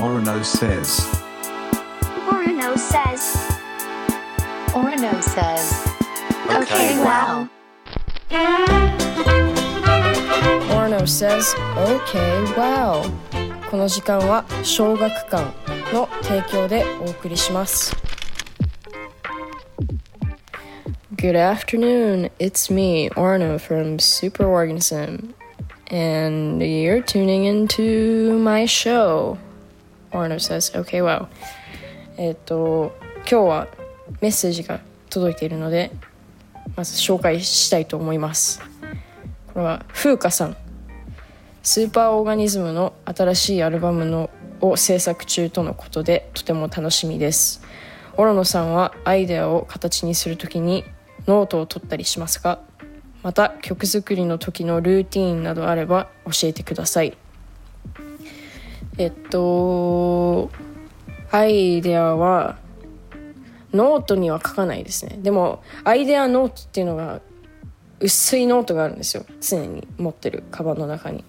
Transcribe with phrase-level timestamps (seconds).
[0.00, 1.00] Orono says.
[2.28, 3.36] Orono says.
[4.72, 5.96] Orono says.
[6.48, 7.48] Okay, wow.
[10.70, 12.14] Orno says, OK,
[12.56, 13.02] wow.
[13.70, 15.52] この時間は小学館
[15.92, 17.94] の提供でお送りします。
[21.16, 25.34] Good afternoon, it's me, Orno from Superorganism,
[25.90, 29.36] and you're tuning into my show.
[30.11, 31.27] Orno says, OK, wow.
[32.17, 33.67] えっと、今日は
[34.21, 35.91] メッセージが届いているので、
[36.75, 38.61] まず紹介したいと思います。
[39.53, 40.55] これは風花さん
[41.63, 44.29] スーパーオーガニズムの新しいアルバムの
[44.61, 47.61] を制作中とのことでとても楽しみです
[48.15, 50.85] オロノさんはアイデアを形にするときに
[51.27, 52.59] ノートを取ったりしますか？
[53.23, 57.17] また曲作りの時のルーティーンなどあれば教えてください
[58.97, 60.49] えっと
[61.31, 62.57] アイデアは
[63.73, 65.17] ノートには書かないですね。
[65.21, 67.21] でもアイデアノートっていうのが
[67.99, 69.25] 薄いノートがあるんですよ。
[69.39, 70.43] 常に持ってる。
[70.51, 71.23] カバンの中に。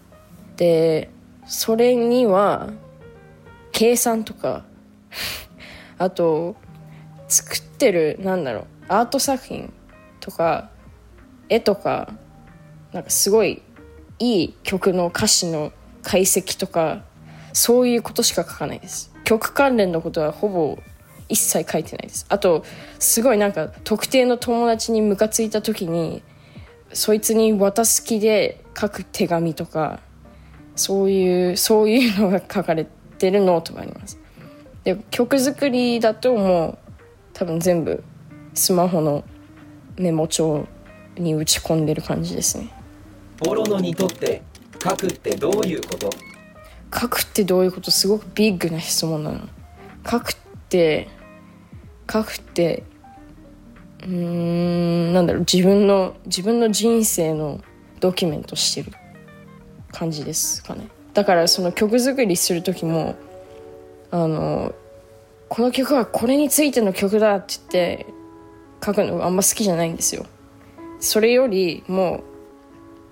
[0.57, 1.11] で
[1.47, 2.71] それには
[3.73, 4.65] 計算とか
[5.99, 6.57] あと
[7.29, 9.73] 作ってるなんだろうアート作品
[10.21, 10.71] とか
[11.49, 12.13] 絵とか
[12.93, 13.63] なんかすごい
[14.19, 17.03] いい曲の歌詞の解析とか
[17.53, 19.13] そういうことしか書かないです。
[19.25, 20.79] 曲関連のことはほぼ
[21.29, 22.27] 一切書いてないです。
[22.29, 22.65] あと
[22.99, 26.23] すごいなんか特定の友達にムカついた時に
[26.93, 30.01] そいつに渡す気で書く手紙とか
[30.77, 32.87] そういうそういうのが書かれ
[33.19, 34.19] てるノートがあります。
[34.85, 36.79] で曲作りだともう
[37.33, 38.03] 多分全部
[38.55, 39.25] スマホの
[39.97, 40.67] メモ帳
[41.17, 42.71] に打ち込んでる感じですね。
[43.39, 44.43] ポロノにとって
[44.83, 46.11] 書くってどういうこと？
[46.95, 47.91] 書くってどういうこと？
[47.91, 49.41] すごくビッグな質問なの。
[50.09, 50.37] 書くっ
[50.69, 51.09] て
[52.13, 52.83] 書くって
[54.03, 55.47] うーんなんだろう。
[55.51, 57.61] 自分の自分の人生の
[58.01, 58.93] ドキュメントしてる
[59.91, 60.89] 感じですかね。
[61.15, 63.17] だからその曲作りする時も
[64.11, 64.75] あの
[65.49, 68.07] この曲はこれについての曲だって言って
[68.85, 70.27] 書くのがあんま好きじゃないんですよ。
[71.01, 72.25] それよりもう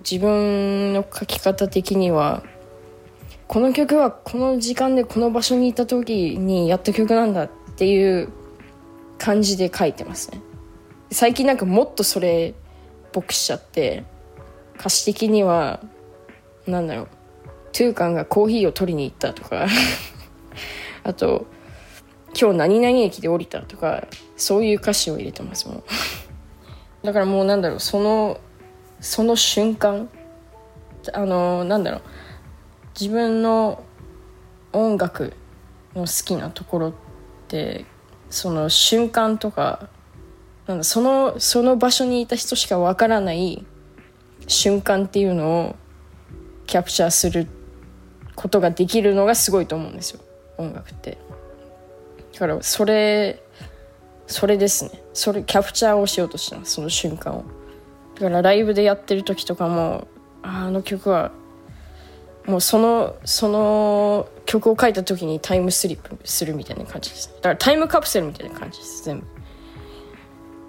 [0.03, 2.43] 自分の書き方的には
[3.51, 8.29] この曲はこの時間でこの場所にいた時にやった曲なんだっていう
[9.17, 10.39] 感じで書いてますね。
[11.11, 14.05] 最近なんかもっとそれっぽくしちゃって
[14.79, 15.81] 歌詞的には
[16.65, 17.07] なんだろう
[17.73, 19.67] トゥーカンがコーヒーを取りに行ったとか
[21.03, 21.45] あと
[22.33, 24.07] 今日何々駅で降りたとか
[24.37, 25.83] そういう歌詞を入れてますもん。
[27.03, 28.39] だからもうなんだろうその
[29.01, 30.07] その瞬間
[31.11, 32.01] あのなんだろう
[32.99, 33.83] 自分の
[34.73, 35.33] 音楽
[35.95, 36.93] の好きなところっ
[37.47, 37.85] て
[38.29, 39.89] その瞬間とか
[40.67, 43.65] なんだそのその場所にいた人しかわからない
[44.47, 45.75] 瞬間っていうのを
[46.65, 47.47] キャプチャーする
[48.35, 50.21] ことができるのがすごいと思うんですよ
[50.57, 51.17] 音楽って。
[52.33, 53.43] だからそれ
[54.27, 55.03] それですね。
[55.13, 57.43] それキャプチャーをしようとしてますその瞬間を。
[58.15, 60.07] だからライブでやってる時とかも
[60.41, 61.31] ああの曲は
[62.45, 67.29] もうそのその曲を書いた時にタイムスリップするみたいな感じです。
[67.35, 69.03] だからタイムカプセルみたいな感じです。
[69.03, 69.25] 全部。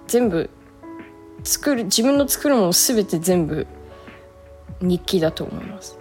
[0.07, 0.49] 全部
[1.43, 3.67] 作る自分の作るもの全て全部
[4.81, 5.97] 日記だと思います。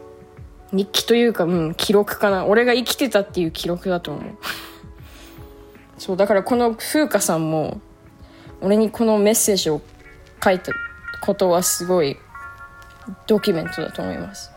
[0.73, 2.45] 日記というかうん記録かな。
[2.47, 4.35] 俺が生きてたっていう記録だと思う。
[5.99, 7.81] そうだからこの風花さんも
[8.61, 9.81] 俺にこのメッセージを
[10.43, 10.73] 書いた
[11.23, 12.19] ことはすごい
[13.27, 14.52] ドキュメントだと思います。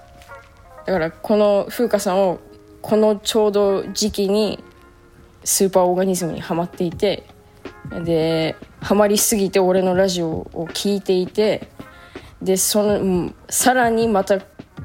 [0.85, 2.39] だからこの風花さんを
[2.81, 4.63] このちょうど時期に
[5.43, 7.23] スーパーオーガニズムにはまっていて
[8.03, 11.67] でハマりすぎて俺のラジオを聞いていて
[12.41, 14.37] でそのさらにまた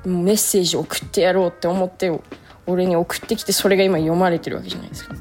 [0.04, 2.10] メッセージを送ってやろうって思って
[2.66, 5.14] 俺に送ってきてそれが今読まれてるわけじゃないですか。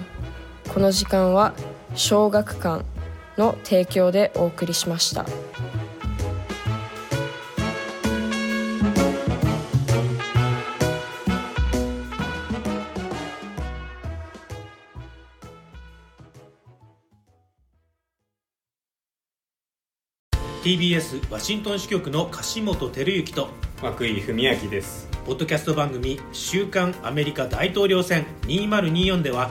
[0.73, 1.53] この時間は
[1.97, 2.85] 小学館
[3.39, 5.27] の提供でお送りしました。
[20.63, 23.51] TBS ワシントン支局の樫本照之と
[23.81, 29.51] 涌井文明ですポッドキャスト番組「週刊アメリカ大統領選2024」では